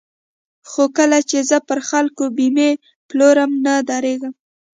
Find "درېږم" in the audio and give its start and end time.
3.89-4.33